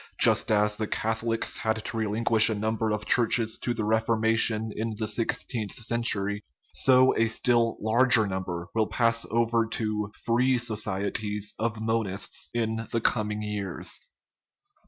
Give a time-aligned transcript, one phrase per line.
[0.19, 4.71] Just as the Catholics had to relinquish a number of churches to the Reforma tion
[4.75, 6.43] in the sixteenth century,
[6.73, 12.99] so a still larger number will pass over to" free societies" of monists in the
[13.01, 13.99] com ing years.